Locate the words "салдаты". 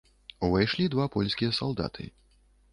1.61-2.11